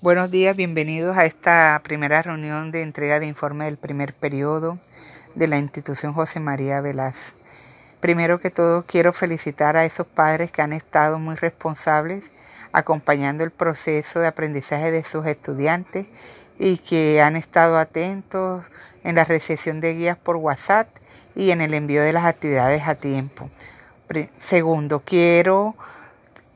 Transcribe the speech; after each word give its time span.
Buenos 0.00 0.30
días, 0.30 0.56
bienvenidos 0.56 1.16
a 1.16 1.26
esta 1.26 1.80
primera 1.84 2.22
reunión 2.22 2.70
de 2.70 2.82
entrega 2.82 3.20
de 3.20 3.26
informe 3.26 3.66
del 3.66 3.76
primer 3.76 4.14
periodo 4.14 4.78
de 5.34 5.46
la 5.46 5.58
institución 5.58 6.14
José 6.14 6.40
María 6.40 6.80
Velaz. 6.80 7.16
Primero 8.00 8.40
que 8.40 8.50
todo, 8.50 8.86
quiero 8.86 9.12
felicitar 9.12 9.76
a 9.76 9.84
esos 9.84 10.06
padres 10.06 10.50
que 10.50 10.62
han 10.62 10.72
estado 10.72 11.18
muy 11.18 11.34
responsables 11.34 12.30
acompañando 12.72 13.44
el 13.44 13.50
proceso 13.50 14.20
de 14.20 14.26
aprendizaje 14.26 14.90
de 14.90 15.04
sus 15.04 15.26
estudiantes 15.26 16.06
y 16.58 16.78
que 16.78 17.20
han 17.20 17.36
estado 17.36 17.78
atentos 17.78 18.64
en 19.04 19.16
la 19.16 19.24
recepción 19.24 19.80
de 19.80 19.94
guías 19.94 20.16
por 20.16 20.36
WhatsApp 20.36 20.88
y 21.34 21.50
en 21.50 21.60
el 21.60 21.74
envío 21.74 22.02
de 22.02 22.12
las 22.12 22.24
actividades 22.24 22.86
a 22.86 22.94
tiempo. 22.94 23.50
Segundo, 24.46 25.00
quiero 25.00 25.74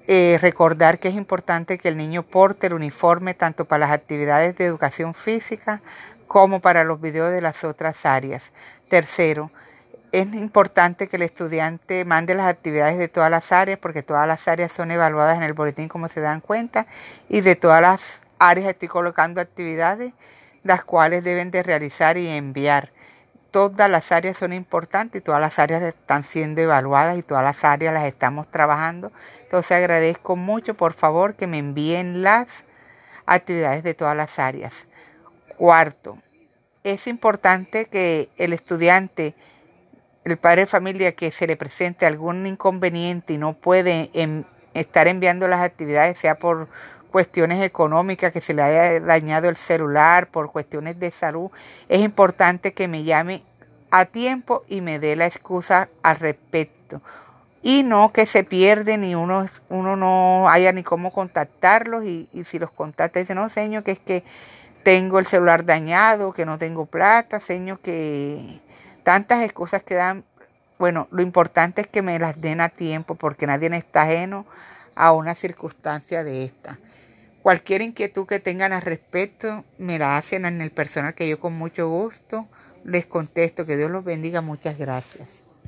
eh, 0.07 0.39
recordar 0.41 0.99
que 0.99 1.09
es 1.09 1.15
importante 1.15 1.79
que 1.79 1.89
el 1.89 1.97
niño 1.97 2.23
porte 2.23 2.67
el 2.67 2.75
uniforme 2.75 3.35
tanto 3.35 3.65
para 3.65 3.87
las 3.87 3.95
actividades 3.95 4.57
de 4.57 4.67
educación 4.67 5.15
física 5.15 5.81
como 6.27 6.61
para 6.61 6.85
los 6.85 7.01
videos 7.01 7.31
de 7.31 7.41
las 7.41 7.65
otras 7.65 8.05
áreas. 8.05 8.43
Tercero, 8.89 9.51
es 10.13 10.33
importante 10.35 11.09
que 11.09 11.17
el 11.17 11.23
estudiante 11.23 12.05
mande 12.05 12.35
las 12.35 12.47
actividades 12.47 12.99
de 12.99 13.09
todas 13.09 13.31
las 13.31 13.51
áreas 13.51 13.79
porque 13.79 14.03
todas 14.03 14.29
las 14.29 14.47
áreas 14.47 14.71
son 14.71 14.91
evaluadas 14.91 15.37
en 15.37 15.43
el 15.43 15.55
boletín 15.55 15.89
como 15.89 16.09
se 16.09 16.21
dan 16.21 16.41
cuenta 16.41 16.87
y 17.29 17.41
de 17.41 17.57
todas 17.57 17.81
las 17.81 18.01
áreas 18.39 18.69
estoy 18.69 18.89
colocando 18.89 19.41
actividades 19.41 20.13
las 20.63 20.85
cuales 20.85 21.25
deben 21.25 21.51
de 21.51 21.63
realizar 21.63 22.17
y 22.17 22.29
enviar 22.29 22.91
todas 23.55 23.89
las 23.89 24.11
áreas 24.11 24.37
son 24.37 24.53
importantes 24.53 25.21
y 25.21 25.25
todas 25.25 25.41
las 25.41 25.61
áreas 25.61 25.81
están 25.81 26.25
siendo 26.25 26.61
evaluadas 26.61 27.17
y 27.17 27.23
todas 27.23 27.45
las 27.45 27.63
áreas 27.63 27.95
las 27.95 28.03
estamos 28.03 28.51
trabajando. 28.51 29.13
Entonces 29.45 29.71
agradezco 29.71 30.35
mucho, 30.35 30.75
por 30.75 30.93
favor, 30.93 31.37
que 31.37 31.47
me 31.47 31.59
envíen 31.59 32.25
las 32.25 32.49
actividades 33.27 33.85
de 33.85 33.95
todas 33.95 34.17
las 34.17 34.41
áreas. 34.41 34.73
Cuarto, 35.57 36.19
es 36.83 37.07
importante 37.07 37.85
que 37.85 38.29
el 38.39 38.53
estudiante, 38.55 39.37
el 40.25 40.37
padre 40.37 40.63
de 40.63 40.67
familia 40.67 41.13
que 41.13 41.31
se 41.31 41.47
le 41.47 41.57
presente 41.57 42.07
algún 42.07 42.45
inconveniente 42.49 43.35
y 43.35 43.39
no 43.39 43.53
puede 43.53 44.11
estar 44.75 45.07
enviando 45.07 45.47
las 45.47 45.61
actividades, 45.61 46.19
sea 46.19 46.35
por 46.35 46.67
cuestiones 47.15 47.63
económicas, 47.63 48.33
que 48.33 48.41
se 48.41 48.55
le 48.55 48.63
haya 48.63 48.99
dañado 48.99 49.49
el 49.49 49.55
celular, 49.55 50.27
por 50.33 50.51
cuestiones 50.51 50.99
de 50.99 51.13
salud, 51.13 51.49
es 51.89 52.01
importante 52.01 52.73
que 52.73 52.89
me 52.89 53.05
llame 53.05 53.45
a 53.95 54.07
tiempo 54.07 54.65
y 54.67 54.81
me 54.81 54.99
dé 54.99 55.15
la 55.15 55.27
excusa 55.27 55.89
al 56.03 56.19
respecto. 56.19 57.01
Y 57.63 57.85
no 57.85 58.13
que 58.13 58.27
se 58.27 58.43
pierden 58.43 59.05
y 59.05 59.15
uno, 59.15 59.47
uno 59.69 59.95
no 59.95 60.49
haya 60.49 60.73
ni 60.73 60.83
cómo 60.83 61.13
contactarlos 61.13 62.05
y, 62.05 62.29
si 62.45 62.59
los 62.59 62.73
contacta 62.73 63.21
dice, 63.21 63.37
no, 63.37 63.49
señor, 63.49 63.85
que 63.85 63.93
es 63.93 64.01
que 64.01 64.25
tengo 64.83 65.21
el 65.21 65.29
celular 65.29 65.65
dañado, 65.65 66.33
que 66.33 66.45
no 66.45 66.59
tengo 66.59 66.87
plata, 66.87 67.39
señor, 67.39 67.79
que 67.79 68.61
tantas 69.05 69.45
excusas 69.45 69.85
que 69.85 69.95
dan. 69.95 70.25
Bueno, 70.77 71.07
lo 71.13 71.23
importante 71.23 71.83
es 71.83 71.87
que 71.87 72.03
me 72.03 72.19
las 72.19 72.41
den 72.41 72.61
a 72.61 72.71
tiempo 72.71 73.15
porque 73.15 73.47
nadie 73.47 73.69
está 73.77 74.03
ajeno 74.03 74.45
a 74.97 75.13
una 75.13 75.37
circunstancia 75.37 76.25
de 76.25 76.43
esta. 76.43 76.81
Cualquier 77.43 77.81
inquietud 77.81 78.27
que 78.27 78.41
tengan 78.41 78.73
al 78.73 78.83
respecto, 78.83 79.63
me 79.79 80.01
la 80.01 80.17
hacen 80.17 80.47
en 80.47 80.61
el 80.61 80.73
personal 80.73 81.15
que 81.15 81.29
yo 81.29 81.39
con 81.39 81.53
mucho 81.53 81.89
gusto 81.89 82.49
les 82.85 83.07
contesto. 83.07 83.67
Que 83.67 83.77
Dios 83.77 83.91
los 83.91 84.05
bendiga. 84.05 84.41
Muchas 84.41 84.79
gracias. 84.79 85.44